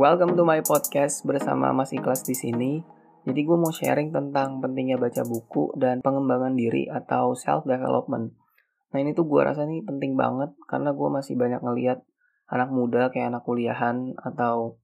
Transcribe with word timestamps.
Welcome 0.00 0.32
to 0.40 0.48
my 0.48 0.64
podcast 0.64 1.28
bersama 1.28 1.76
Mas 1.76 1.92
Ikhlas 1.92 2.24
di 2.24 2.32
sini. 2.32 2.80
Jadi 3.28 3.44
gue 3.44 3.52
mau 3.52 3.68
sharing 3.68 4.08
tentang 4.16 4.56
pentingnya 4.64 4.96
baca 4.96 5.20
buku 5.28 5.76
dan 5.76 6.00
pengembangan 6.00 6.56
diri 6.56 6.88
atau 6.88 7.36
self 7.36 7.68
development. 7.68 8.32
Nah 8.96 8.96
ini 8.96 9.12
tuh 9.12 9.28
gue 9.28 9.44
rasa 9.44 9.68
nih 9.68 9.84
penting 9.84 10.16
banget 10.16 10.56
karena 10.72 10.96
gue 10.96 11.04
masih 11.12 11.36
banyak 11.36 11.60
ngeliat 11.60 12.00
anak 12.48 12.72
muda 12.72 13.12
kayak 13.12 13.28
anak 13.28 13.44
kuliahan 13.44 14.16
atau 14.16 14.80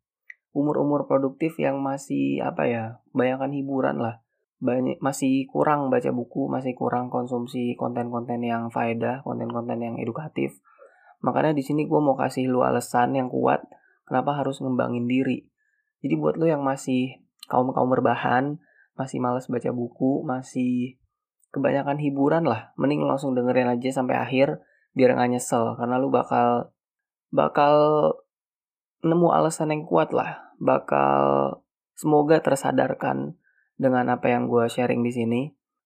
umur-umur 0.53 1.09
produktif 1.09 1.57
yang 1.57 1.81
masih 1.81 2.45
apa 2.45 2.69
ya, 2.69 2.85
bayangkan 3.17 3.57
hiburan 3.57 3.97
lah. 3.97 4.21
Banyak 4.61 5.01
masih 5.01 5.49
kurang 5.49 5.89
baca 5.89 6.13
buku, 6.13 6.53
masih 6.53 6.77
kurang 6.77 7.09
konsumsi 7.09 7.73
konten-konten 7.81 8.45
yang 8.45 8.69
faedah, 8.69 9.25
konten-konten 9.25 9.81
yang 9.81 9.97
edukatif. 9.97 10.61
Makanya 11.25 11.57
di 11.57 11.65
sini 11.65 11.89
gue 11.89 12.01
mau 12.05 12.21
kasih 12.21 12.53
lu 12.53 12.61
alasan 12.69 13.17
yang 13.17 13.33
kuat 13.33 13.65
kenapa 14.07 14.39
harus 14.39 14.63
ngembangin 14.63 15.05
diri. 15.11 15.45
Jadi 16.01 16.15
buat 16.17 16.39
lu 16.39 16.47
yang 16.47 16.63
masih 16.63 17.27
kaum-kaum 17.51 17.91
berbahan, 17.91 18.63
masih 18.95 19.19
males 19.21 19.51
baca 19.51 19.71
buku, 19.75 20.25
masih 20.25 20.97
kebanyakan 21.51 21.99
hiburan 21.99 22.47
lah, 22.47 22.73
mending 22.81 23.05
langsung 23.05 23.35
dengerin 23.37 23.69
aja 23.69 23.91
sampai 23.91 24.17
akhir 24.17 24.63
biar 24.97 25.13
nggak 25.13 25.37
nyesel 25.37 25.77
karena 25.77 26.01
lu 26.01 26.09
bakal 26.09 26.73
bakal 27.29 27.75
nemu 29.05 29.29
alasan 29.29 29.69
yang 29.69 29.85
kuat 29.85 30.09
lah 30.17 30.47
bakal 30.57 31.61
semoga 31.97 32.41
tersadarkan 32.41 33.37
dengan 33.77 34.09
apa 34.09 34.33
yang 34.33 34.49
gue 34.49 34.69
sharing 34.69 35.05
di 35.05 35.13
sini. 35.13 35.43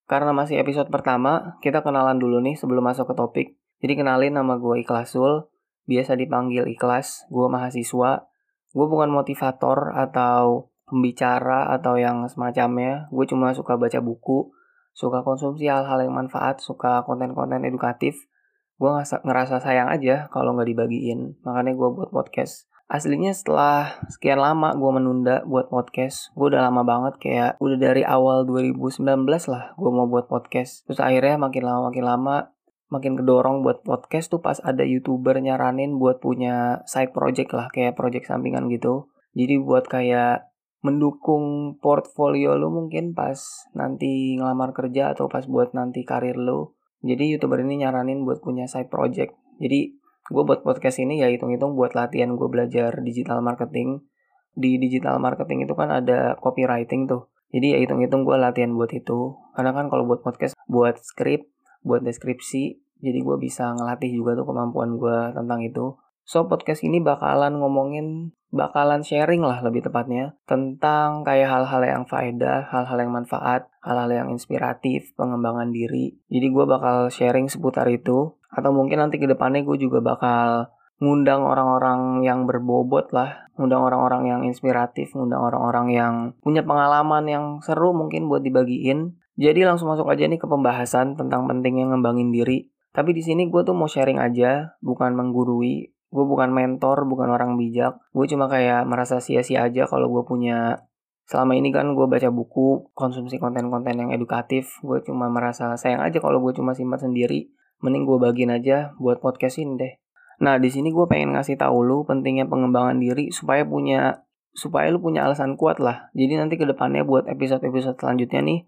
Karena 0.06 0.34
masih 0.34 0.59
episode 0.59 0.91
pertama, 0.91 1.59
kita 1.62 1.87
kenalan 1.87 2.19
dulu 2.19 2.42
nih 2.42 2.59
sebelum 2.59 2.83
masuk 2.83 3.11
ke 3.11 3.14
topik. 3.14 3.48
Jadi 3.78 3.94
kenalin 3.94 4.34
nama 4.34 4.59
gue 4.59 4.83
Ikhlasul, 4.83 5.50
biasa 5.91 6.14
dipanggil 6.14 6.70
Ikhlas, 6.70 7.27
gue 7.27 7.50
mahasiswa. 7.50 8.30
Gue 8.70 8.86
bukan 8.86 9.10
motivator 9.10 9.91
atau 9.98 10.70
pembicara 10.86 11.74
atau 11.74 11.98
yang 11.98 12.22
semacamnya. 12.30 13.10
Gue 13.10 13.27
cuma 13.27 13.50
suka 13.50 13.74
baca 13.74 13.98
buku, 13.98 14.55
suka 14.94 15.27
konsumsi 15.27 15.66
hal-hal 15.66 16.06
yang 16.06 16.14
manfaat, 16.14 16.62
suka 16.62 17.02
konten-konten 17.02 17.66
edukatif. 17.66 18.30
Gue 18.78 18.94
ngerasa 19.02 19.58
sayang 19.58 19.91
aja 19.91 20.30
kalau 20.30 20.55
nggak 20.55 20.70
dibagiin, 20.70 21.34
makanya 21.42 21.74
gue 21.74 21.88
buat 21.91 22.14
podcast. 22.14 22.70
Aslinya 22.91 23.30
setelah 23.30 24.02
sekian 24.10 24.42
lama 24.42 24.75
gue 24.75 24.91
menunda 24.91 25.47
buat 25.47 25.70
podcast, 25.70 26.34
gue 26.34 26.50
udah 26.50 26.58
lama 26.58 26.82
banget 26.82 27.14
kayak 27.22 27.50
udah 27.62 27.78
dari 27.78 28.02
awal 28.02 28.42
2019 28.42 28.98
lah 29.47 29.78
gue 29.78 29.91
mau 29.94 30.10
buat 30.10 30.27
podcast. 30.27 30.82
Terus 30.91 30.98
akhirnya 30.98 31.38
makin 31.38 31.62
lama 31.70 31.80
makin 31.86 32.02
lama 32.02 32.50
makin 32.91 33.14
kedorong 33.14 33.62
buat 33.62 33.86
podcast 33.86 34.34
tuh 34.34 34.42
pas 34.42 34.58
ada 34.60 34.83
youtuber 34.83 35.38
nyaranin 35.38 35.96
buat 35.96 36.19
punya 36.19 36.83
side 36.84 37.14
project 37.14 37.55
lah 37.55 37.70
kayak 37.70 37.94
project 37.94 38.27
sampingan 38.27 38.66
gitu. 38.69 39.08
Jadi 39.38 39.62
buat 39.62 39.86
kayak 39.86 40.50
mendukung 40.82 41.77
portfolio 41.78 42.58
lu 42.58 42.74
mungkin 42.74 43.14
pas 43.14 43.38
nanti 43.78 44.34
ngelamar 44.36 44.74
kerja 44.74 45.14
atau 45.14 45.30
pas 45.30 45.47
buat 45.47 45.70
nanti 45.70 46.02
karir 46.02 46.34
lu. 46.34 46.74
Jadi 47.00 47.32
youtuber 47.32 47.62
ini 47.62 47.86
nyaranin 47.86 48.27
buat 48.27 48.42
punya 48.42 48.66
side 48.66 48.91
project. 48.91 49.32
Jadi 49.62 49.97
gue 50.30 50.42
buat 50.47 50.62
podcast 50.62 51.02
ini 51.02 51.19
ya 51.19 51.27
hitung-hitung 51.27 51.75
buat 51.75 51.98
latihan 51.98 52.38
gue 52.38 52.48
belajar 52.50 53.02
digital 53.02 53.42
marketing 53.42 54.06
di 54.54 54.78
digital 54.78 55.19
marketing 55.19 55.66
itu 55.66 55.75
kan 55.75 55.91
ada 55.91 56.38
copywriting 56.38 57.10
tuh 57.10 57.27
jadi 57.50 57.75
ya 57.75 57.78
hitung-hitung 57.82 58.22
gue 58.22 58.38
latihan 58.38 58.70
buat 58.70 58.94
itu 58.94 59.34
karena 59.58 59.75
kan 59.75 59.91
kalau 59.91 60.06
buat 60.06 60.22
podcast 60.22 60.54
buat 60.70 61.02
skrip 61.02 61.50
buat 61.84 62.05
deskripsi 62.05 62.81
jadi 63.00 63.19
gue 63.20 63.36
bisa 63.41 63.73
ngelatih 63.73 64.12
juga 64.12 64.36
tuh 64.36 64.47
kemampuan 64.48 65.00
gue 65.00 65.19
tentang 65.33 65.61
itu 65.64 65.97
so 66.25 66.47
podcast 66.47 66.84
ini 66.84 67.00
bakalan 67.00 67.56
ngomongin 67.59 68.37
bakalan 68.50 69.06
sharing 69.06 69.47
lah 69.47 69.62
lebih 69.62 69.87
tepatnya 69.87 70.34
tentang 70.44 71.22
kayak 71.22 71.47
hal-hal 71.47 71.82
yang 71.87 72.04
faedah, 72.04 72.66
hal-hal 72.66 72.99
yang 72.99 73.15
manfaat, 73.15 73.71
hal-hal 73.78 74.10
yang 74.10 74.28
inspiratif, 74.34 75.15
pengembangan 75.15 75.71
diri. 75.71 76.19
Jadi 76.27 76.47
gue 76.50 76.65
bakal 76.66 77.09
sharing 77.15 77.47
seputar 77.47 77.87
itu 77.87 78.34
atau 78.50 78.71
mungkin 78.75 79.06
nanti 79.06 79.22
ke 79.22 79.31
depannya 79.31 79.62
gue 79.62 79.78
juga 79.78 80.03
bakal 80.03 80.75
ngundang 81.00 81.47
orang-orang 81.47 82.27
yang 82.27 82.44
berbobot 82.44 83.09
lah, 83.15 83.49
ngundang 83.56 83.81
orang-orang 83.81 84.22
yang 84.28 84.41
inspiratif, 84.44 85.16
ngundang 85.16 85.41
orang-orang 85.41 85.87
yang 85.94 86.15
punya 86.44 86.60
pengalaman 86.60 87.25
yang 87.25 87.44
seru 87.65 87.97
mungkin 87.97 88.28
buat 88.28 88.44
dibagiin. 88.44 89.16
Jadi 89.41 89.65
langsung 89.65 89.89
masuk 89.89 90.05
aja 90.12 90.28
nih 90.28 90.37
ke 90.37 90.45
pembahasan 90.45 91.17
tentang 91.17 91.49
pentingnya 91.49 91.89
ngembangin 91.89 92.28
diri. 92.28 92.69
Tapi 92.93 93.17
di 93.17 93.25
sini 93.25 93.49
gue 93.49 93.65
tuh 93.65 93.73
mau 93.73 93.89
sharing 93.89 94.21
aja, 94.21 94.77
bukan 94.84 95.17
menggurui. 95.17 95.97
Gue 96.12 96.25
bukan 96.28 96.53
mentor, 96.53 97.09
bukan 97.09 97.33
orang 97.33 97.56
bijak. 97.56 97.97
Gue 98.12 98.28
cuma 98.28 98.53
kayak 98.53 98.84
merasa 98.84 99.17
sia-sia 99.25 99.65
aja 99.65 99.89
kalau 99.89 100.12
gue 100.12 100.28
punya 100.28 100.84
selama 101.25 101.56
ini 101.56 101.73
kan 101.73 101.97
gue 101.97 102.05
baca 102.05 102.28
buku, 102.28 102.93
konsumsi 102.93 103.41
konten-konten 103.41 103.97
yang 103.97 104.11
edukatif. 104.12 104.77
Gue 104.84 105.01
cuma 105.01 105.33
merasa 105.33 105.72
sayang 105.81 106.05
aja 106.05 106.21
kalau 106.21 106.45
gue 106.45 106.53
cuma 106.53 106.77
simpan 106.77 107.01
sendiri 107.01 107.49
mending 107.81 108.05
gue 108.05 108.19
bagiin 108.21 108.53
aja 108.53 108.93
buat 109.01 109.25
podcast 109.25 109.57
ini 109.61 109.75
deh. 109.81 109.93
Nah, 110.41 110.57
di 110.57 110.69
sini 110.72 110.89
gue 110.93 111.05
pengen 111.05 111.37
ngasih 111.37 111.61
tahu 111.61 111.84
lu 111.84 112.05
pentingnya 112.05 112.49
pengembangan 112.49 112.97
diri 112.97 113.28
supaya 113.33 113.65
punya 113.65 114.25
supaya 114.57 114.89
lu 114.89 115.01
punya 115.01 115.28
alasan 115.28 115.57
kuat 115.57 115.81
lah. 115.81 116.09
Jadi 116.17 116.41
nanti 116.41 116.55
ke 116.57 116.65
depannya 116.65 117.05
buat 117.05 117.28
episode-episode 117.28 118.01
selanjutnya 118.01 118.41
nih, 118.45 118.59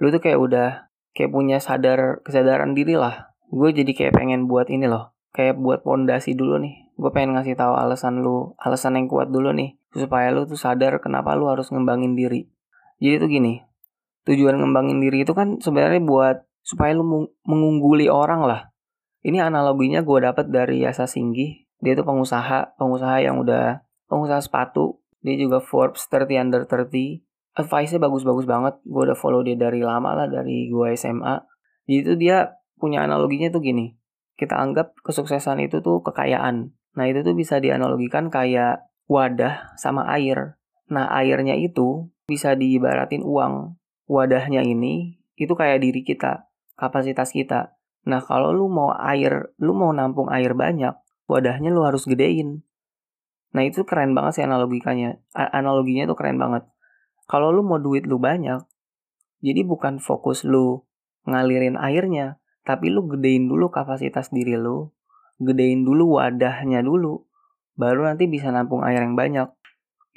lu 0.00 0.08
tuh 0.08 0.18
kayak 0.18 0.40
udah 0.40 0.68
kayak 1.12 1.30
punya 1.30 1.60
sadar 1.60 2.24
kesadaran 2.24 2.72
diri 2.72 2.96
lah. 2.96 3.36
Gue 3.52 3.76
jadi 3.76 3.92
kayak 3.92 4.16
pengen 4.16 4.48
buat 4.48 4.72
ini 4.72 4.88
loh, 4.88 5.12
kayak 5.36 5.60
buat 5.60 5.84
pondasi 5.84 6.32
dulu 6.32 6.56
nih. 6.56 6.90
Gue 6.96 7.10
pengen 7.12 7.36
ngasih 7.36 7.54
tahu 7.54 7.76
alasan 7.76 8.24
lu, 8.24 8.56
alasan 8.56 8.96
yang 8.96 9.06
kuat 9.06 9.28
dulu 9.28 9.52
nih, 9.52 9.76
supaya 9.92 10.32
lu 10.32 10.48
tuh 10.48 10.56
sadar 10.56 10.98
kenapa 11.04 11.36
lu 11.36 11.50
harus 11.52 11.68
ngembangin 11.68 12.16
diri. 12.16 12.48
Jadi 13.00 13.14
tuh 13.20 13.28
gini, 13.28 13.60
tujuan 14.24 14.56
ngembangin 14.60 15.00
diri 15.00 15.24
itu 15.24 15.32
kan 15.36 15.58
sebenarnya 15.60 16.00
buat 16.04 16.44
supaya 16.64 16.96
lu 16.96 17.28
mengungguli 17.44 18.06
orang 18.06 18.44
lah. 18.44 18.60
Ini 19.20 19.44
analoginya 19.44 20.00
gue 20.00 20.18
dapet 20.24 20.48
dari 20.48 20.80
Yasa 20.80 21.04
Singgi. 21.04 21.68
Dia 21.80 21.96
itu 21.96 22.04
pengusaha, 22.04 22.76
pengusaha 22.76 23.20
yang 23.20 23.40
udah 23.40 23.84
pengusaha 24.08 24.40
sepatu. 24.40 25.00
Dia 25.20 25.36
juga 25.36 25.60
Forbes 25.60 26.08
30 26.08 26.40
under 26.40 26.62
30. 26.64 27.20
Advice-nya 27.56 28.00
bagus-bagus 28.02 28.46
banget. 28.46 28.78
Gue 28.86 29.10
udah 29.10 29.18
follow 29.18 29.42
dia 29.42 29.58
dari 29.58 29.82
lama 29.82 30.14
lah, 30.14 30.26
dari 30.30 30.70
gue 30.70 30.88
SMA. 30.94 31.40
Jadi 31.88 31.96
itu 31.96 32.12
dia 32.18 32.54
punya 32.78 33.02
analoginya 33.02 33.50
tuh 33.50 33.62
gini. 33.64 33.96
Kita 34.38 34.56
anggap 34.56 34.96
kesuksesan 35.02 35.60
itu 35.60 35.82
tuh 35.82 36.00
kekayaan. 36.00 36.72
Nah 36.96 37.04
itu 37.06 37.20
tuh 37.26 37.34
bisa 37.36 37.58
dianalogikan 37.58 38.32
kayak 38.32 38.86
wadah 39.10 39.74
sama 39.76 40.06
air. 40.14 40.56
Nah 40.88 41.10
airnya 41.12 41.58
itu 41.58 42.08
bisa 42.24 42.54
diibaratin 42.54 43.26
uang. 43.26 43.76
Wadahnya 44.10 44.62
ini 44.66 45.22
itu 45.36 45.52
kayak 45.54 45.82
diri 45.82 46.02
kita 46.02 46.50
kapasitas 46.80 47.36
kita. 47.36 47.76
Nah, 48.08 48.24
kalau 48.24 48.56
lu 48.56 48.72
mau 48.72 48.96
air, 48.96 49.52
lu 49.60 49.76
mau 49.76 49.92
nampung 49.92 50.32
air 50.32 50.56
banyak, 50.56 50.96
wadahnya 51.28 51.68
lu 51.68 51.84
harus 51.84 52.08
gedein. 52.08 52.64
Nah, 53.52 53.62
itu 53.68 53.84
keren 53.84 54.16
banget 54.16 54.40
sih 54.40 54.44
analogikannya. 54.48 55.20
A 55.36 55.60
analoginya 55.60 56.08
itu 56.08 56.16
keren 56.16 56.40
banget. 56.40 56.64
Kalau 57.30 57.54
lu 57.54 57.62
mau 57.62 57.78
duit 57.78 58.10
lu 58.10 58.18
banyak, 58.18 58.58
jadi 59.38 59.62
bukan 59.62 60.02
fokus 60.02 60.42
lu 60.42 60.82
ngalirin 61.30 61.78
airnya, 61.78 62.42
tapi 62.66 62.90
lu 62.90 63.06
gedein 63.06 63.46
dulu 63.46 63.70
kapasitas 63.70 64.34
diri 64.34 64.58
lu, 64.58 64.90
gedein 65.38 65.86
dulu 65.86 66.18
wadahnya 66.18 66.82
dulu, 66.82 67.22
baru 67.78 68.10
nanti 68.10 68.26
bisa 68.26 68.50
nampung 68.50 68.82
air 68.82 69.06
yang 69.06 69.14
banyak. 69.14 69.46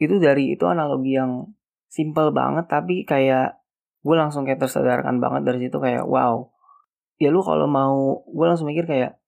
Itu 0.01 0.18
dari 0.18 0.57
itu 0.57 0.66
analogi 0.66 1.13
yang 1.13 1.53
simple 1.94 2.34
banget 2.34 2.66
tapi 2.66 3.06
kayak 3.06 3.62
gue 4.01 4.16
langsung 4.18 4.50
kayak 4.50 4.66
tersadarkan 4.66 5.22
banget 5.22 5.45
dari 5.45 5.69
situ 5.69 5.77
kayak 5.77 6.09
wow 6.09 6.50
ya 7.21 7.30
lu 7.30 7.45
kalau 7.45 7.69
mau 7.69 8.25
gue 8.25 8.45
langsung 8.50 8.66
mikir 8.66 8.89
kayak 8.89 9.21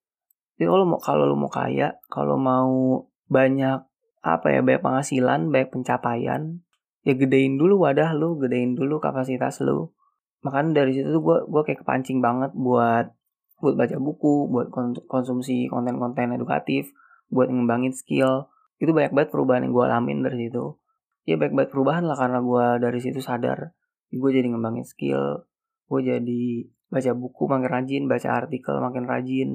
ya 0.57 0.65
kalau 0.65 0.89
mau 0.89 0.97
kalau 0.97 1.29
lu 1.29 1.37
mau 1.37 1.53
kaya 1.53 2.01
kalau 2.09 2.41
mau 2.41 3.05
banyak 3.29 3.85
apa 4.25 4.47
ya 4.49 4.65
banyak 4.65 4.81
penghasilan 4.81 5.53
banyak 5.53 5.69
pencapaian 5.69 6.64
ya 7.05 7.13
gedein 7.13 7.55
dulu 7.61 7.85
wadah 7.85 8.11
lu 8.17 8.35
gedein 8.41 8.73
dulu 8.73 8.97
kapasitas 8.99 9.61
lu. 9.61 9.93
Makanya 10.41 10.83
dari 10.83 10.97
situ 10.97 11.13
tuh 11.13 11.21
gue 11.21 11.37
gue 11.47 11.61
kayak 11.61 11.85
kepancing 11.85 12.19
banget 12.19 12.51
buat 12.57 13.13
buat 13.61 13.75
baca 13.79 13.95
buku 14.01 14.51
buat 14.51 14.67
konsumsi 15.07 15.71
konten-konten 15.71 16.35
edukatif 16.35 16.91
buat 17.29 17.47
ngembangin 17.47 17.93
skill. 17.93 18.49
Itu 18.81 18.91
banyak 18.91 19.15
banget 19.15 19.29
perubahan 19.31 19.63
yang 19.69 19.73
gue 19.73 19.85
alamin 19.85 20.19
dari 20.25 20.37
situ. 20.49 20.75
Ya 21.23 21.37
banyak 21.37 21.53
banget 21.53 21.69
perubahan 21.71 22.03
lah 22.09 22.17
karena 22.17 22.43
gue 22.43 22.65
dari 22.81 22.99
situ 22.99 23.21
sadar 23.23 23.71
gue 24.15 24.31
jadi 24.31 24.47
ngembangin 24.47 24.87
skill 24.87 25.43
gue 25.85 26.01
jadi 26.01 26.43
baca 26.89 27.11
buku 27.17 27.43
makin 27.49 27.69
rajin, 27.69 28.03
baca 28.09 28.29
artikel 28.45 28.75
makin 28.81 29.05
rajin. 29.05 29.49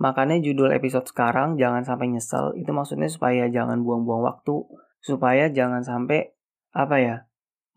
Makanya 0.00 0.40
judul 0.40 0.72
episode 0.72 1.04
sekarang 1.06 1.60
jangan 1.60 1.84
sampai 1.84 2.08
nyesel, 2.08 2.56
itu 2.56 2.72
maksudnya 2.72 3.10
supaya 3.10 3.52
jangan 3.52 3.84
buang-buang 3.84 4.24
waktu, 4.24 4.64
supaya 5.04 5.52
jangan 5.52 5.84
sampai 5.84 6.32
apa 6.70 6.96
ya? 7.02 7.16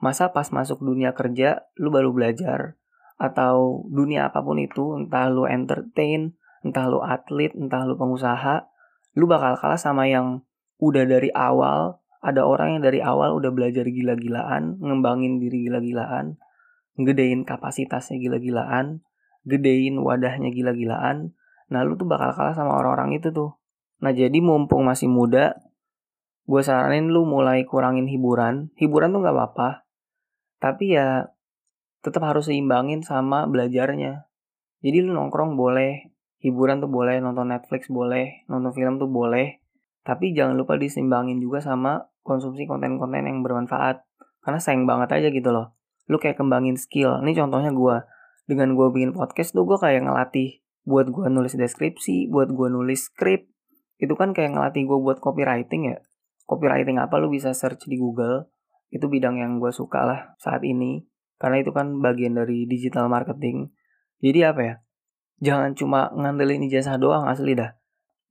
Masa 0.01 0.35
pas 0.35 0.51
masuk 0.51 0.83
dunia 0.83 1.15
kerja 1.15 1.63
lu 1.79 1.89
baru 1.89 2.11
belajar 2.11 2.75
atau 3.15 3.87
dunia 3.87 4.27
apa 4.27 4.43
pun 4.43 4.59
itu, 4.59 4.99
entah 4.99 5.31
lu 5.31 5.47
entertain, 5.47 6.35
entah 6.65 6.85
lu 6.91 6.99
atlet, 6.99 7.55
entah 7.55 7.87
lu 7.87 7.95
pengusaha, 7.95 8.67
lu 9.15 9.29
bakal 9.29 9.55
kalah 9.55 9.79
sama 9.79 10.09
yang 10.09 10.43
udah 10.81 11.07
dari 11.07 11.31
awal 11.31 12.03
ada 12.23 12.47
orang 12.47 12.79
yang 12.79 12.81
dari 12.87 13.03
awal 13.03 13.35
udah 13.35 13.51
belajar 13.51 13.83
gila-gilaan, 13.83 14.79
ngembangin 14.79 15.43
diri 15.43 15.67
gila-gilaan, 15.67 16.39
gedein 16.95 17.43
kapasitasnya 17.43 18.15
gila-gilaan, 18.15 19.03
gedein 19.43 19.99
wadahnya 19.99 20.55
gila-gilaan. 20.55 21.35
Nah 21.67 21.83
lu 21.83 21.99
tuh 21.99 22.07
bakal 22.07 22.31
kalah 22.31 22.55
sama 22.55 22.79
orang-orang 22.79 23.19
itu 23.19 23.35
tuh. 23.35 23.59
Nah 23.99 24.15
jadi 24.15 24.39
mumpung 24.39 24.87
masih 24.87 25.11
muda, 25.11 25.59
gue 26.43 26.61
saranin 26.61 27.07
lu 27.07 27.23
mulai 27.23 27.63
kurangin 27.63 28.07
hiburan. 28.07 28.71
Hiburan 28.75 29.15
tuh 29.15 29.23
gak 29.23 29.35
apa-apa. 29.35 29.69
Tapi 30.59 30.95
ya 30.95 31.31
tetap 32.03 32.23
harus 32.27 32.51
seimbangin 32.51 32.99
sama 33.03 33.47
belajarnya. 33.47 34.27
Jadi 34.83 34.97
lu 34.99 35.15
nongkrong 35.15 35.55
boleh, 35.55 36.11
hiburan 36.43 36.83
tuh 36.83 36.91
boleh, 36.91 37.23
nonton 37.23 37.55
Netflix 37.55 37.87
boleh, 37.87 38.43
nonton 38.51 38.75
film 38.75 38.99
tuh 38.99 39.07
boleh. 39.07 39.63
Tapi 40.03 40.35
jangan 40.35 40.59
lupa 40.59 40.75
diseimbangin 40.75 41.39
juga 41.39 41.63
sama 41.63 42.11
konsumsi 42.27 42.67
konten-konten 42.67 43.23
yang 43.23 43.39
bermanfaat. 43.39 44.03
Karena 44.43 44.59
sayang 44.59 44.83
banget 44.83 45.15
aja 45.15 45.31
gitu 45.31 45.55
loh. 45.55 45.71
Lu 46.11 46.19
kayak 46.19 46.35
kembangin 46.35 46.75
skill. 46.75 47.23
Ini 47.23 47.31
contohnya 47.39 47.71
gue. 47.71 47.95
Dengan 48.43 48.75
gue 48.75 48.87
bikin 48.91 49.15
podcast 49.15 49.55
tuh 49.55 49.63
gue 49.63 49.79
kayak 49.79 50.03
ngelatih 50.03 50.59
buat 50.83 51.07
gue 51.07 51.31
nulis 51.31 51.55
deskripsi, 51.55 52.27
buat 52.27 52.51
gue 52.51 52.67
nulis 52.67 53.07
skrip. 53.07 53.47
Itu 53.95 54.19
kan 54.19 54.35
kayak 54.35 54.59
ngelatih 54.59 54.83
gue 54.83 54.99
buat 54.99 55.23
copywriting 55.23 55.95
ya. 55.95 56.03
Copywriting 56.43 56.99
apa 56.99 57.15
lu 57.19 57.31
bisa 57.31 57.55
search 57.55 57.87
di 57.87 57.95
Google. 57.95 58.51
Itu 58.93 59.09
bidang 59.09 59.41
yang 59.41 59.57
gue 59.57 59.73
suka 59.73 60.05
lah 60.05 60.19
saat 60.37 60.61
ini. 60.61 61.01
Karena 61.41 61.59
itu 61.59 61.71
kan 61.75 61.99
bagian 61.99 62.37
dari 62.37 62.69
digital 62.69 63.09
marketing. 63.09 63.73
Jadi 64.23 64.39
apa 64.45 64.61
ya? 64.61 64.75
Jangan 65.43 65.75
cuma 65.75 66.07
ngandelin 66.15 66.63
ijazah 66.69 66.95
doang 66.95 67.27
asli 67.27 67.57
dah. 67.57 67.75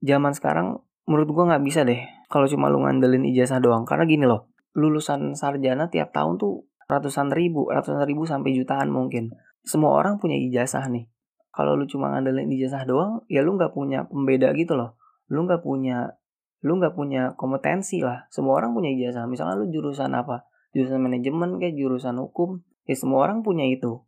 Zaman 0.00 0.32
sekarang 0.32 0.80
menurut 1.04 1.28
gue 1.28 1.44
nggak 1.50 1.64
bisa 1.66 1.82
deh 1.84 2.00
kalau 2.32 2.48
cuma 2.48 2.72
lu 2.72 2.80
ngandelin 2.80 3.28
ijazah 3.28 3.60
doang. 3.60 3.84
Karena 3.84 4.08
gini 4.08 4.24
loh, 4.24 4.48
lulusan 4.72 5.36
sarjana 5.36 5.92
tiap 5.92 6.16
tahun 6.16 6.40
tuh 6.40 6.64
ratusan 6.88 7.28
ribu, 7.32 7.68
ratusan 7.68 8.08
ribu 8.08 8.24
sampai 8.24 8.56
jutaan 8.56 8.88
mungkin. 8.88 9.32
Semua 9.62 9.92
orang 9.94 10.16
punya 10.16 10.40
ijazah 10.40 10.88
nih. 10.88 11.06
Kalau 11.52 11.76
lu 11.76 11.84
cuma 11.84 12.08
ngandelin 12.08 12.48
ijazah 12.48 12.88
doang, 12.88 13.20
ya 13.28 13.44
lu 13.44 13.60
nggak 13.60 13.76
punya 13.76 14.08
pembeda 14.08 14.56
gitu 14.56 14.72
loh. 14.72 14.96
Lu 15.28 15.44
nggak 15.44 15.60
punya, 15.60 16.16
lu 16.62 16.78
nggak 16.78 16.94
punya 16.94 17.34
kompetensi 17.34 18.02
lah. 18.02 18.26
Semua 18.30 18.58
orang 18.62 18.74
punya 18.74 18.90
ijazah. 18.94 19.26
Misalnya 19.26 19.58
lu 19.58 19.70
jurusan 19.70 20.14
apa? 20.14 20.46
Jurusan 20.72 21.02
manajemen 21.02 21.58
kayak 21.58 21.74
jurusan 21.74 22.16
hukum. 22.22 22.62
Ya 22.86 22.94
semua 22.94 23.26
orang 23.26 23.42
punya 23.42 23.66
itu. 23.66 24.02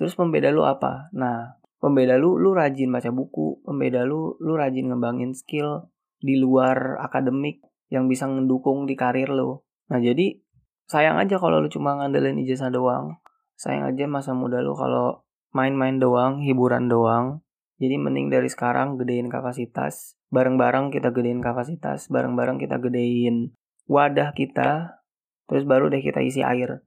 Terus 0.00 0.16
pembeda 0.16 0.48
lu 0.48 0.64
apa? 0.64 1.12
Nah, 1.12 1.60
pembeda 1.78 2.16
lu, 2.16 2.40
lu 2.40 2.56
rajin 2.56 2.88
baca 2.88 3.12
buku. 3.12 3.60
Pembeda 3.62 4.08
lu, 4.08 4.34
lu 4.40 4.56
rajin 4.56 4.88
ngembangin 4.88 5.36
skill 5.36 5.88
di 6.18 6.40
luar 6.40 6.98
akademik 6.98 7.62
yang 7.88 8.10
bisa 8.10 8.28
mendukung 8.28 8.84
di 8.84 8.94
karir 8.98 9.32
lo. 9.32 9.64
Nah 9.88 9.98
jadi 10.02 10.36
sayang 10.88 11.16
aja 11.16 11.40
kalau 11.40 11.60
lu 11.64 11.68
cuma 11.72 11.96
ngandelin 11.96 12.36
ijazah 12.44 12.68
doang. 12.68 13.16
Sayang 13.58 13.90
aja 13.90 14.04
masa 14.06 14.36
muda 14.36 14.60
lu 14.60 14.76
kalau 14.76 15.24
main-main 15.52 15.96
doang, 15.96 16.44
hiburan 16.44 16.86
doang. 16.86 17.40
Jadi 17.78 17.94
mending 17.94 18.28
dari 18.30 18.50
sekarang 18.50 18.98
gedein 18.98 19.30
kapasitas. 19.30 20.18
Bareng-bareng 20.34 20.90
kita 20.90 21.14
gedein 21.14 21.38
kapasitas. 21.38 22.10
Bareng-bareng 22.10 22.58
kita 22.58 22.82
gedein 22.82 23.54
wadah 23.86 24.34
kita. 24.34 25.00
Terus 25.46 25.64
baru 25.64 25.88
deh 25.88 26.02
kita 26.02 26.20
isi 26.20 26.42
air. 26.42 26.82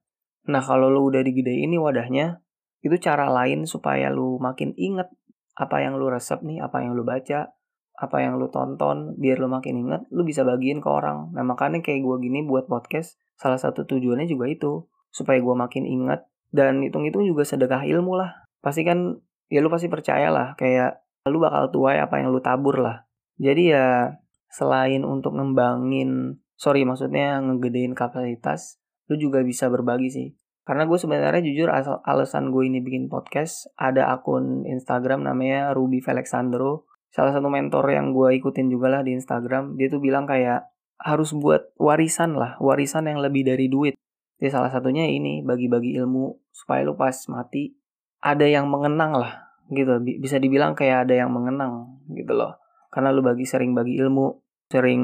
Nah 0.51 0.61
kalau 0.61 0.91
lu 0.91 1.07
udah 1.07 1.23
digedein 1.23 1.71
ini 1.71 1.79
wadahnya. 1.79 2.43
Itu 2.83 2.97
cara 2.99 3.31
lain 3.31 3.63
supaya 3.63 4.11
lu 4.11 4.41
makin 4.41 4.75
inget 4.75 5.07
apa 5.55 5.79
yang 5.79 5.95
lu 5.95 6.09
resep 6.09 6.41
nih, 6.41 6.65
apa 6.65 6.81
yang 6.81 6.97
lu 6.97 7.05
baca, 7.05 7.53
apa 8.01 8.17
yang 8.17 8.41
lu 8.41 8.49
tonton 8.49 9.13
biar 9.21 9.37
lu 9.37 9.45
makin 9.45 9.77
inget 9.77 10.01
lu 10.09 10.25
bisa 10.25 10.41
bagiin 10.41 10.81
ke 10.81 10.89
orang 10.89 11.29
nah 11.37 11.45
makanya 11.45 11.85
kayak 11.85 12.01
gue 12.01 12.17
gini 12.25 12.41
buat 12.41 12.65
podcast 12.65 13.21
salah 13.37 13.61
satu 13.61 13.85
tujuannya 13.85 14.25
juga 14.25 14.49
itu 14.49 14.89
supaya 15.13 15.37
gue 15.37 15.55
makin 15.55 15.85
inget 15.85 16.25
dan 16.49 16.81
hitung-hitung 16.81 17.21
juga 17.29 17.45
sedekah 17.45 17.85
ilmu 17.85 18.17
lah 18.17 18.49
pasti 18.65 18.81
kan 18.81 19.21
ya 19.51 19.59
lu 19.59 19.67
pasti 19.67 19.91
percaya 19.91 20.31
lah 20.31 20.55
kayak 20.55 21.03
lu 21.27 21.43
bakal 21.43 21.67
tuai 21.69 21.99
apa 21.99 22.23
yang 22.23 22.31
lu 22.31 22.39
tabur 22.39 22.79
lah. 22.79 23.03
Jadi 23.35 23.75
ya 23.75 24.15
selain 24.47 25.03
untuk 25.03 25.35
ngembangin 25.35 26.39
sorry 26.55 26.87
maksudnya 26.87 27.43
ngegedein 27.43 27.91
kapasitas 27.91 28.79
lu 29.11 29.19
juga 29.19 29.43
bisa 29.43 29.67
berbagi 29.67 30.09
sih. 30.09 30.27
Karena 30.63 30.87
gue 30.87 30.95
sebenarnya 30.95 31.43
jujur 31.43 31.67
asal 31.67 31.99
alasan 32.07 32.55
gue 32.55 32.63
ini 32.63 32.79
bikin 32.79 33.11
podcast 33.11 33.67
ada 33.75 34.07
akun 34.13 34.63
Instagram 34.63 35.27
namanya 35.27 35.75
Ruby 35.75 35.99
Felixandro 35.99 36.87
salah 37.11 37.35
satu 37.35 37.51
mentor 37.51 37.91
yang 37.91 38.15
gue 38.15 38.39
ikutin 38.39 38.71
juga 38.71 38.87
lah 38.87 39.01
di 39.03 39.11
Instagram 39.11 39.75
dia 39.75 39.91
tuh 39.91 39.99
bilang 39.99 40.23
kayak 40.23 40.71
harus 41.01 41.35
buat 41.35 41.75
warisan 41.75 42.39
lah 42.39 42.55
warisan 42.63 43.09
yang 43.09 43.19
lebih 43.19 43.43
dari 43.43 43.67
duit. 43.67 43.99
Jadi 44.39 44.49
salah 44.49 44.71
satunya 44.71 45.05
ini 45.05 45.43
bagi-bagi 45.43 45.97
ilmu 46.01 46.49
supaya 46.49 46.81
lu 46.81 46.97
pas 46.97 47.13
mati 47.29 47.80
ada 48.21 48.45
yang 48.45 48.69
mengenang 48.69 49.17
lah 49.17 49.51
gitu 49.71 49.97
bisa 50.21 50.37
dibilang 50.37 50.77
kayak 50.77 51.09
ada 51.09 51.25
yang 51.25 51.31
mengenang 51.31 52.01
gitu 52.11 52.35
loh 52.35 52.59
karena 52.91 53.09
lu 53.09 53.23
bagi 53.23 53.47
sering 53.47 53.73
bagi 53.73 53.97
ilmu 53.97 54.39
sering 54.71 55.03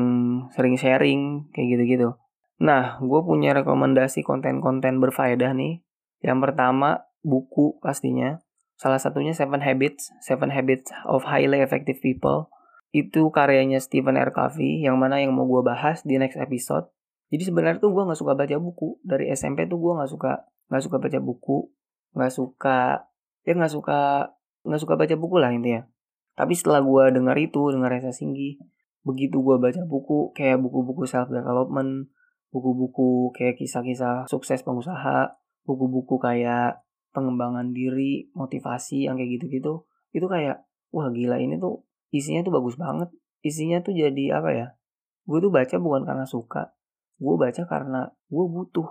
sering 0.51 0.75
sharing 0.75 1.21
kayak 1.51 1.77
gitu-gitu 1.77 2.15
nah 2.57 2.97
gue 3.01 3.21
punya 3.25 3.53
rekomendasi 3.57 4.21
konten-konten 4.23 5.01
berfaedah 5.01 5.53
nih 5.55 5.81
yang 6.21 6.41
pertama 6.41 7.05
buku 7.21 7.77
pastinya 7.79 8.41
Salah 8.77 9.01
satunya 9.01 9.33
Seven 9.33 9.57
Habits, 9.57 10.13
Seven 10.21 10.53
Habits 10.53 10.93
of 11.09 11.25
Highly 11.25 11.65
Effective 11.65 11.97
People. 11.97 12.53
Itu 12.93 13.33
karyanya 13.33 13.81
Stephen 13.81 14.21
R. 14.21 14.29
Covey, 14.29 14.85
yang 14.85 15.01
mana 15.01 15.17
yang 15.17 15.33
mau 15.33 15.49
gue 15.49 15.65
bahas 15.65 16.05
di 16.05 16.21
next 16.21 16.37
episode. 16.37 16.85
Jadi 17.33 17.49
sebenarnya 17.49 17.81
tuh 17.81 17.91
gue 17.91 18.05
nggak 18.05 18.21
suka 18.21 18.37
baca 18.37 18.55
buku. 18.61 19.01
Dari 19.01 19.33
SMP 19.33 19.65
tuh 19.65 19.81
gue 19.81 19.97
nggak 19.97 20.11
suka 20.13 20.45
nggak 20.69 20.83
suka 20.85 20.97
baca 21.01 21.19
buku, 21.19 21.57
nggak 22.13 22.31
suka 22.31 23.06
ya 23.47 23.55
nggak 23.55 23.71
suka 23.71 24.27
nggak 24.67 24.81
suka 24.83 24.99
baca 24.99 25.15
buku 25.15 25.39
lah 25.39 25.55
intinya. 25.55 25.87
Tapi 26.35 26.53
setelah 26.53 26.83
gue 26.83 27.03
dengar 27.15 27.39
itu, 27.39 27.71
dengar 27.71 27.89
Reza 27.95 28.11
Singgi, 28.11 28.59
begitu 29.07 29.39
gue 29.39 29.55
baca 29.55 29.81
buku 29.87 30.35
kayak 30.35 30.59
buku-buku 30.59 31.07
self 31.07 31.31
development, 31.31 32.11
buku-buku 32.51 33.31
kayak 33.31 33.55
kisah-kisah 33.55 34.27
sukses 34.27 34.61
pengusaha, 34.61 35.39
buku-buku 35.63 36.19
kayak 36.19 36.83
pengembangan 37.15 37.71
diri, 37.73 38.29
motivasi 38.35 39.09
yang 39.09 39.17
kayak 39.17 39.39
gitu-gitu, 39.39 39.87
itu 40.13 40.27
kayak 40.29 40.67
wah 40.93 41.09
gila 41.09 41.41
ini 41.41 41.57
tuh 41.57 41.87
isinya 42.13 42.45
tuh 42.45 42.53
bagus 42.53 42.75
banget. 42.77 43.09
Isinya 43.41 43.81
tuh 43.81 43.95
jadi 43.95 44.37
apa 44.37 44.49
ya? 44.53 44.67
Gue 45.25 45.41
tuh 45.41 45.49
baca 45.49 45.75
bukan 45.81 46.05
karena 46.05 46.25
suka, 46.29 46.77
gue 47.17 47.33
baca 47.33 47.63
karena 47.65 48.11
gue 48.29 48.45
butuh. 48.45 48.89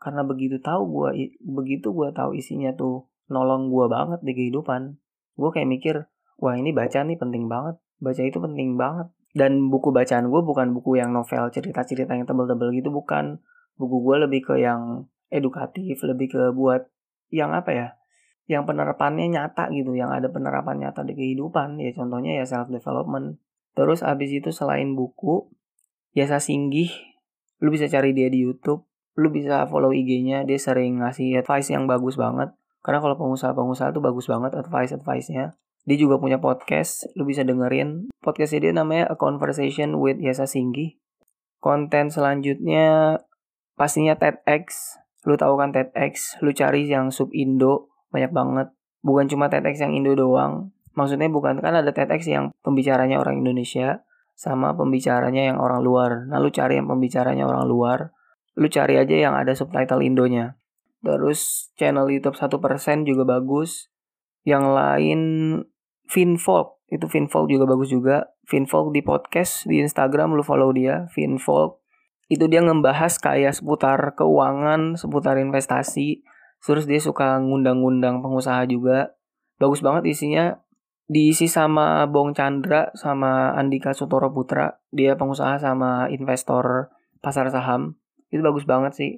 Karena 0.00 0.24
begitu 0.24 0.62
tahu 0.62 0.82
gue 0.86 1.36
begitu 1.42 1.92
gue 1.92 2.08
tahu 2.14 2.32
isinya 2.32 2.72
tuh 2.72 3.09
nolong 3.30 3.70
gue 3.70 3.86
banget 3.86 4.20
di 4.26 4.32
kehidupan. 4.34 4.98
Gue 5.38 5.50
kayak 5.54 5.68
mikir, 5.70 5.96
wah 6.42 6.58
ini 6.58 6.74
baca 6.74 7.06
nih 7.06 7.16
penting 7.16 7.46
banget. 7.46 7.78
Baca 8.02 8.20
itu 8.20 8.38
penting 8.42 8.76
banget. 8.76 9.08
Dan 9.30 9.70
buku 9.70 9.94
bacaan 9.94 10.26
gue 10.26 10.40
bukan 10.42 10.74
buku 10.74 10.98
yang 10.98 11.14
novel 11.14 11.48
cerita-cerita 11.54 12.18
yang 12.18 12.26
tebel-tebel 12.26 12.74
gitu 12.74 12.90
bukan. 12.90 13.38
Buku 13.78 14.02
gue 14.02 14.26
lebih 14.26 14.50
ke 14.50 14.54
yang 14.58 15.06
edukatif, 15.30 16.02
lebih 16.02 16.34
ke 16.34 16.42
buat 16.50 16.90
yang 17.30 17.54
apa 17.54 17.70
ya 17.70 17.88
yang 18.50 18.66
penerapannya 18.66 19.30
nyata 19.30 19.70
gitu 19.70 19.94
yang 19.94 20.10
ada 20.10 20.26
penerapan 20.26 20.82
nyata 20.82 21.06
di 21.06 21.14
kehidupan 21.14 21.78
ya 21.78 21.94
contohnya 21.94 22.34
ya 22.34 22.42
self 22.42 22.66
development 22.66 23.38
terus 23.78 24.02
abis 24.02 24.42
itu 24.42 24.50
selain 24.50 24.98
buku 24.98 25.46
Yasa 26.18 26.42
Singgih 26.42 26.90
lu 27.62 27.70
bisa 27.70 27.86
cari 27.86 28.10
dia 28.10 28.26
di 28.26 28.42
YouTube 28.42 28.90
lu 29.14 29.30
bisa 29.30 29.70
follow 29.70 29.94
IG-nya 29.94 30.42
dia 30.42 30.58
sering 30.58 30.98
ngasih 30.98 31.38
advice 31.38 31.70
yang 31.70 31.86
bagus 31.86 32.18
banget 32.18 32.50
karena 32.80 32.98
kalau 33.00 33.16
pengusaha-pengusaha 33.16 33.92
tuh 33.92 34.02
bagus 34.04 34.26
banget 34.28 34.56
advice-advice-nya 34.56 35.56
dia 35.84 35.96
juga 35.96 36.20
punya 36.20 36.36
podcast 36.40 37.08
lu 37.16 37.24
bisa 37.24 37.44
dengerin 37.44 38.12
podcastnya 38.20 38.70
dia 38.70 38.72
namanya 38.76 39.08
A 39.12 39.16
Conversation 39.16 39.96
with 40.00 40.20
Yasa 40.20 40.44
Singgih 40.44 41.00
konten 41.60 42.12
selanjutnya 42.12 43.20
pastinya 43.76 44.16
TEDx 44.16 45.00
Lu 45.28 45.36
tahu 45.36 45.60
kan 45.60 45.68
TEDx, 45.72 46.40
lu 46.40 46.56
cari 46.56 46.88
yang 46.88 47.12
sub 47.12 47.28
Indo 47.36 47.92
banyak 48.08 48.32
banget. 48.32 48.72
Bukan 49.04 49.28
cuma 49.28 49.52
TEDx 49.52 49.84
yang 49.84 49.92
Indo 49.92 50.16
doang. 50.16 50.72
Maksudnya 50.96 51.28
bukan 51.28 51.60
kan 51.60 51.76
ada 51.76 51.92
TEDx 51.92 52.24
yang 52.28 52.52
pembicaranya 52.64 53.20
orang 53.20 53.44
Indonesia 53.44 54.00
sama 54.32 54.72
pembicaranya 54.72 55.52
yang 55.52 55.58
orang 55.60 55.84
luar. 55.84 56.24
Nah, 56.24 56.40
lu 56.40 56.48
cari 56.48 56.80
yang 56.80 56.88
pembicaranya 56.88 57.44
orang 57.44 57.64
luar. 57.68 57.98
Lu 58.56 58.66
cari 58.72 58.96
aja 58.96 59.12
yang 59.12 59.36
ada 59.36 59.52
subtitle 59.52 60.00
Indonya. 60.00 60.56
Terus 61.00 61.72
channel 61.76 62.08
YouTube 62.08 62.36
1% 62.36 63.08
juga 63.08 63.24
bagus. 63.24 63.88
Yang 64.44 64.64
lain 64.72 65.20
Finfolk, 66.10 66.80
itu 66.88 67.06
Finfolk 67.06 67.46
juga 67.48 67.68
bagus 67.68 67.92
juga. 67.92 68.32
Finfolk 68.48 68.92
di 68.92 69.00
podcast 69.04 69.68
di 69.68 69.80
Instagram 69.84 70.34
lu 70.34 70.42
follow 70.42 70.72
dia, 70.74 71.06
Finfolk 71.12 71.80
itu 72.30 72.46
dia 72.46 72.62
ngebahas 72.62 73.18
kayak 73.18 73.58
seputar 73.58 74.14
keuangan, 74.14 74.94
seputar 74.94 75.34
investasi. 75.42 76.22
Terus 76.62 76.86
dia 76.86 77.02
suka 77.02 77.42
ngundang-ngundang 77.42 78.22
pengusaha 78.22 78.62
juga. 78.70 79.18
Bagus 79.58 79.82
banget 79.82 80.06
isinya. 80.14 80.62
Diisi 81.10 81.50
sama 81.50 82.06
Bong 82.06 82.30
Chandra 82.38 82.94
sama 82.94 83.50
Andika 83.58 83.90
Sutoro 83.90 84.30
Putra. 84.30 84.78
Dia 84.94 85.18
pengusaha 85.18 85.58
sama 85.58 86.06
investor 86.06 86.94
pasar 87.18 87.50
saham. 87.50 87.98
Itu 88.30 88.46
bagus 88.46 88.62
banget 88.62 88.94
sih. 88.94 89.12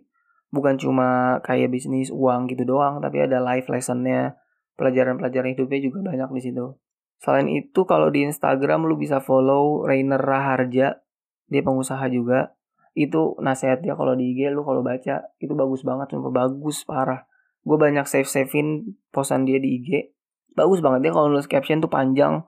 Bukan 0.53 0.77
cuma 0.77 1.41
kayak 1.41 1.73
bisnis 1.73 2.13
uang 2.13 2.53
gitu 2.53 2.69
doang, 2.69 3.01
tapi 3.01 3.25
ada 3.25 3.41
life 3.41 3.73
lessonnya, 3.73 4.37
pelajaran-pelajaran 4.77 5.57
hidupnya 5.57 5.81
juga 5.81 6.13
banyak 6.13 6.29
di 6.37 6.41
situ. 6.45 6.77
Selain 7.25 7.49
itu 7.49 7.89
kalau 7.89 8.13
di 8.13 8.29
Instagram 8.29 8.85
lu 8.85 9.01
bisa 9.01 9.25
follow 9.25 9.89
Rainer 9.89 10.21
Raharja, 10.21 11.01
dia 11.49 11.63
pengusaha 11.65 12.05
juga. 12.13 12.53
Itu 12.93 13.41
nasihatnya 13.41 13.97
kalau 13.97 14.13
di 14.13 14.37
IG 14.37 14.53
lu 14.53 14.61
kalau 14.69 14.85
baca 14.85 15.33
itu 15.41 15.57
bagus 15.57 15.81
banget, 15.89 16.13
sumpah 16.13 16.29
bagus 16.29 16.85
parah. 16.85 17.25
Gue 17.65 17.81
banyak 17.81 18.05
save-savein 18.05 18.99
posan 19.09 19.49
dia 19.49 19.57
di 19.57 19.81
IG. 19.81 20.13
Bagus 20.53 20.85
banget 20.85 21.09
dia 21.09 21.13
kalau 21.17 21.33
nulis 21.33 21.49
caption 21.49 21.81
tuh 21.81 21.89
panjang, 21.89 22.45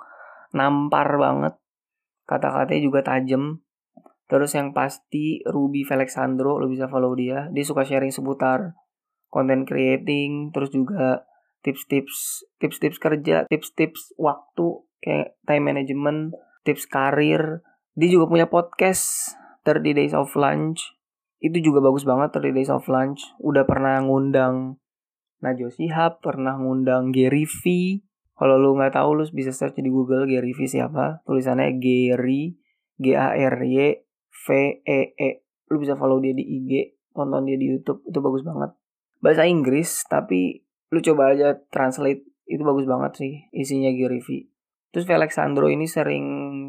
nampar 0.53 1.09
banget. 1.17 1.57
Kata-katanya 2.29 2.83
juga 2.85 3.01
tajam 3.01 3.64
Terus 4.25 4.57
yang 4.57 4.73
pasti 4.73 5.45
Ruby 5.45 5.85
Felixandro 5.85 6.57
lo 6.57 6.67
bisa 6.67 6.89
follow 6.89 7.13
dia. 7.13 7.53
Dia 7.53 7.65
suka 7.65 7.85
sharing 7.85 8.13
seputar 8.13 8.73
content 9.29 9.69
creating, 9.69 10.55
terus 10.55 10.71
juga 10.73 11.29
tips-tips 11.65 12.47
tips-tips 12.61 13.01
kerja, 13.01 13.49
tips-tips 13.51 14.15
waktu 14.21 14.85
kayak 15.05 15.37
time 15.45 15.65
management, 15.65 16.21
tips 16.65 16.89
karir. 16.89 17.61
Dia 17.99 18.09
juga 18.09 18.31
punya 18.31 18.47
podcast 18.49 19.37
30 19.69 19.99
Days 19.99 20.15
of 20.17 20.33
Lunch. 20.39 20.97
Itu 21.41 21.61
juga 21.61 21.85
bagus 21.85 22.09
banget 22.09 22.33
30 22.33 22.57
Days 22.57 22.73
of 22.73 22.89
Lunch. 22.89 23.21
Udah 23.41 23.69
pernah 23.69 24.01
ngundang 24.01 24.81
Najwa 25.45 25.69
Shihab, 25.69 26.25
pernah 26.25 26.57
ngundang 26.57 27.13
Gary 27.13 27.45
V. 27.45 27.63
Kalau 28.35 28.57
lu 28.57 28.75
nggak 28.81 28.97
tahu 28.97 29.21
lu 29.21 29.25
bisa 29.31 29.53
search 29.53 29.77
di 29.79 29.93
Google 29.93 30.25
Gary 30.25 30.57
V 30.57 30.65
siapa. 30.65 31.21
Tulisannya 31.29 31.77
Gary 31.77 32.57
G 32.97 33.15
A 33.15 33.37
R 33.37 33.61
Y 33.63 34.04
V 34.47 34.47
E 34.83 35.01
E. 35.15 35.31
Lu 35.71 35.79
bisa 35.79 35.95
follow 35.95 36.19
dia 36.19 36.35
di 36.35 36.43
IG 36.43 36.99
tonton 37.15 37.47
dia 37.47 37.55
di 37.55 37.71
YouTube 37.71 38.03
itu 38.05 38.19
bagus 38.19 38.43
banget. 38.43 38.75
Bahasa 39.23 39.47
Inggris 39.47 40.03
tapi 40.11 40.67
lu 40.91 40.99
coba 41.01 41.33
aja 41.33 41.55
translate 41.71 42.27
itu 42.45 42.61
bagus 42.61 42.85
banget 42.85 43.13
sih 43.17 43.33
isinya 43.55 43.89
Gary 43.95 44.21
V. 44.21 44.51
Terus 44.93 45.11
Alexandro 45.11 45.67
ini 45.67 45.89
sering 45.91 46.27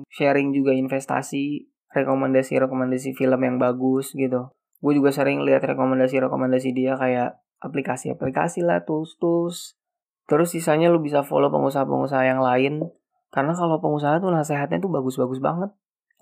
sharing 0.10 0.50
juga 0.56 0.74
investasi 0.74 1.70
rekomendasi-rekomendasi 1.94 3.14
film 3.14 3.42
yang 3.44 3.58
bagus 3.62 4.18
gitu. 4.18 4.50
Gue 4.82 4.94
juga 4.98 5.14
sering 5.14 5.46
lihat 5.46 5.64
rekomendasi-rekomendasi 5.66 6.70
dia 6.74 6.98
kayak 6.98 7.38
aplikasi-aplikasi 7.62 8.66
lah 8.66 8.84
tools-tools. 8.84 9.78
Terus 10.26 10.58
sisanya 10.58 10.90
lu 10.90 11.00
bisa 11.00 11.22
follow 11.22 11.54
pengusaha-pengusaha 11.54 12.24
yang 12.26 12.42
lain 12.42 12.82
karena 13.30 13.54
kalau 13.54 13.78
pengusaha 13.78 14.18
tuh 14.18 14.34
nasehatnya 14.34 14.82
tuh 14.82 14.90
bagus-bagus 14.90 15.38
banget. 15.38 15.70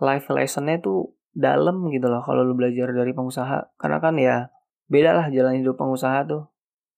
Life 0.01 0.27
lessonnya 0.27 0.83
tuh 0.83 1.15
dalam 1.33 1.89
gitu 1.89 2.07
loh 2.07 2.21
kalau 2.21 2.45
lu 2.45 2.53
belajar 2.53 2.93
dari 2.93 3.11
pengusaha. 3.11 3.75
Karena 3.77 3.97
kan 3.99 4.15
ya 4.17 4.53
beda 4.87 5.11
lah 5.13 5.27
jalan 5.33 5.59
hidup 5.59 5.77
pengusaha 5.77 6.25
tuh. 6.29 6.53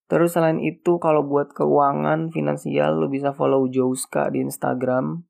Terus 0.05 0.37
selain 0.37 0.61
itu 0.61 1.01
kalau 1.01 1.25
buat 1.25 1.49
keuangan 1.55 2.29
finansial 2.29 3.01
lu 3.01 3.09
bisa 3.09 3.33
follow 3.33 3.65
Jouska 3.65 4.29
di 4.29 4.45
Instagram. 4.45 5.25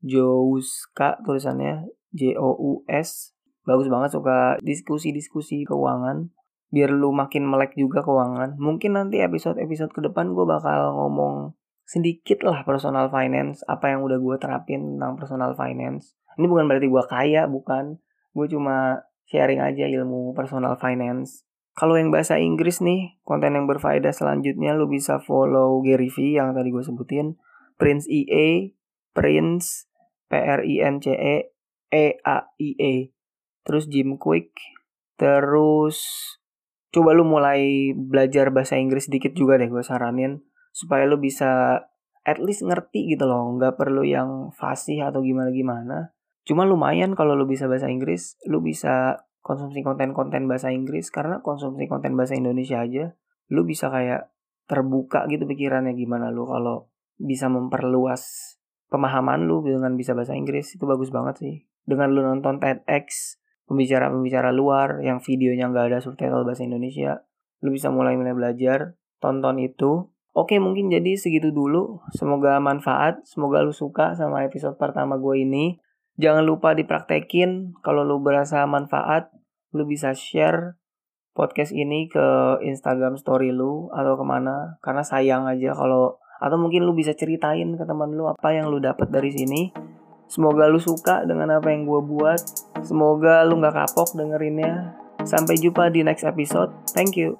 Jouska 0.00 1.20
tulisannya 1.26 1.84
J 2.16 2.40
O 2.40 2.56
U 2.56 2.72
S. 2.88 3.36
Bagus 3.68 3.88
banget 3.92 4.16
suka 4.16 4.56
diskusi-diskusi 4.64 5.68
keuangan. 5.68 6.32
Biar 6.72 6.90
lu 6.90 7.12
makin 7.12 7.44
melek 7.44 7.76
juga 7.76 8.00
keuangan. 8.00 8.56
Mungkin 8.56 8.96
nanti 8.96 9.20
episode-episode 9.20 9.92
ke 9.92 10.00
depan 10.04 10.32
gue 10.32 10.44
bakal 10.48 10.92
ngomong 10.96 11.52
sedikit 11.84 12.40
lah 12.48 12.64
personal 12.64 13.12
finance 13.12 13.60
apa 13.68 13.92
yang 13.92 14.00
udah 14.00 14.16
gue 14.16 14.36
terapin 14.40 14.96
tentang 14.96 15.20
personal 15.20 15.52
finance. 15.52 16.16
Ini 16.40 16.48
bukan 16.48 16.64
berarti 16.64 16.88
gue 16.88 17.04
kaya 17.04 17.44
bukan 17.44 18.00
gue 18.34 18.46
cuma 18.50 19.06
sharing 19.30 19.62
aja 19.62 19.86
ilmu 19.86 20.34
personal 20.34 20.74
finance. 20.76 21.46
Kalau 21.74 21.98
yang 21.98 22.14
bahasa 22.14 22.38
Inggris 22.38 22.78
nih 22.82 23.18
konten 23.26 23.58
yang 23.58 23.66
berfaedah 23.66 24.14
selanjutnya 24.14 24.78
lu 24.78 24.86
bisa 24.86 25.18
follow 25.18 25.82
Gary 25.82 26.10
V 26.10 26.38
yang 26.38 26.54
tadi 26.54 26.70
gue 26.70 26.84
sebutin. 26.84 27.38
Prince 27.74 28.06
EA 28.06 28.70
Prince 29.10 29.90
P 30.30 30.32
R 30.38 30.62
I 30.62 30.74
N 30.86 31.02
C 31.02 31.10
E 31.10 31.36
E 31.90 32.06
A 32.22 32.38
I 32.58 32.70
E. 32.78 32.94
Terus 33.66 33.90
Jim 33.90 34.18
Quick 34.18 34.54
terus 35.14 35.98
coba 36.90 37.14
lu 37.14 37.26
mulai 37.26 37.94
belajar 37.94 38.50
bahasa 38.54 38.78
Inggris 38.78 39.10
sedikit 39.10 39.34
juga 39.34 39.58
deh 39.58 39.70
gue 39.70 39.82
saranin 39.82 40.42
supaya 40.74 41.06
lu 41.06 41.18
bisa 41.18 41.82
at 42.22 42.38
least 42.38 42.62
ngerti 42.62 43.18
gitu 43.18 43.26
loh. 43.26 43.50
Nggak 43.58 43.74
perlu 43.74 44.06
yang 44.06 44.54
fasih 44.54 45.10
atau 45.10 45.26
gimana 45.26 45.50
gimana 45.50 46.13
Cuma 46.44 46.68
lumayan 46.68 47.16
kalau 47.16 47.32
lu 47.32 47.48
bisa 47.48 47.64
bahasa 47.68 47.88
Inggris, 47.88 48.36
lu 48.44 48.60
bisa 48.60 49.24
konsumsi 49.44 49.84
konten-konten 49.84 50.48
bahasa 50.48 50.72
Inggris 50.72 51.12
karena 51.12 51.40
konsumsi 51.44 51.88
konten 51.88 52.16
bahasa 52.16 52.36
Indonesia 52.36 52.80
aja, 52.80 53.12
lu 53.52 53.64
bisa 53.64 53.92
kayak 53.92 54.32
terbuka 54.64 55.28
gitu 55.28 55.44
pikirannya 55.44 55.92
gimana 55.92 56.32
lu 56.32 56.48
kalau 56.48 56.88
bisa 57.20 57.52
memperluas 57.52 58.56
pemahaman 58.88 59.44
lu 59.44 59.60
dengan 59.60 59.92
bisa 59.96 60.16
bahasa 60.16 60.32
Inggris 60.32 60.72
itu 60.76 60.84
bagus 60.88 61.12
banget 61.12 61.36
sih. 61.40 61.54
Dengan 61.84 62.16
lu 62.16 62.24
nonton 62.24 62.56
TEDx, 62.60 63.36
pembicara-pembicara 63.68 64.48
luar 64.52 65.04
yang 65.04 65.20
videonya 65.20 65.68
nggak 65.68 65.86
ada 65.92 65.98
subtitle 66.00 66.48
bahasa 66.48 66.64
Indonesia, 66.64 67.20
lu 67.60 67.72
bisa 67.72 67.92
mulai-mulai 67.92 68.32
belajar, 68.32 68.96
tonton 69.20 69.60
itu. 69.60 70.08
Oke 70.34 70.58
mungkin 70.58 70.90
jadi 70.90 71.14
segitu 71.14 71.54
dulu. 71.54 72.02
Semoga 72.10 72.58
manfaat, 72.58 73.22
semoga 73.22 73.62
lu 73.62 73.70
suka 73.70 74.18
sama 74.18 74.42
episode 74.42 74.74
pertama 74.80 75.14
gue 75.20 75.44
ini. 75.44 75.78
Jangan 76.14 76.46
lupa 76.46 76.78
dipraktekin 76.78 77.74
kalau 77.82 78.06
lu 78.06 78.22
berasa 78.22 78.62
manfaat, 78.70 79.34
lu 79.74 79.82
bisa 79.82 80.14
share 80.14 80.78
podcast 81.34 81.74
ini 81.74 82.06
ke 82.06 82.58
Instagram 82.62 83.18
story 83.18 83.50
lu 83.50 83.90
atau 83.90 84.14
ke 84.14 84.22
mana 84.22 84.78
karena 84.78 85.02
sayang 85.02 85.50
aja 85.50 85.74
kalau 85.74 86.22
atau 86.38 86.54
mungkin 86.54 86.86
lu 86.86 86.94
bisa 86.94 87.10
ceritain 87.18 87.66
ke 87.74 87.82
teman 87.82 88.14
lu 88.14 88.30
apa 88.30 88.54
yang 88.54 88.70
lu 88.70 88.78
dapat 88.78 89.10
dari 89.10 89.34
sini. 89.34 89.74
Semoga 90.30 90.70
lu 90.70 90.80
suka 90.80 91.26
dengan 91.26 91.60
apa 91.60 91.74
yang 91.74 91.84
gue 91.84 92.00
buat. 92.00 92.40
Semoga 92.80 93.44
lu 93.44 93.60
nggak 93.60 93.74
kapok 93.74 94.16
dengerinnya. 94.16 94.94
Sampai 95.24 95.56
jumpa 95.58 95.90
di 95.90 96.06
next 96.06 96.24
episode. 96.24 96.72
Thank 96.94 97.18
you. 97.18 97.36